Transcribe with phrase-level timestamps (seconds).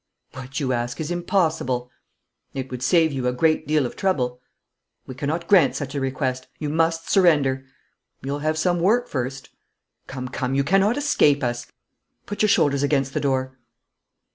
[0.31, 1.91] 'What you ask is impossible.'
[2.55, 4.41] 'It would save you a great deal of trouble.'
[5.05, 6.47] 'We cannot grant such a request.
[6.57, 7.65] You must surrender.'
[8.23, 9.49] 'You'll have some work first.'
[10.07, 11.67] 'Come, come, you cannot escape us.
[12.25, 13.59] Put your shoulders against the door!